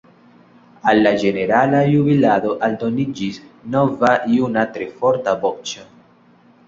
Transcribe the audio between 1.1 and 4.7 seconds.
ĝenerala jubilado aldoniĝis nova juna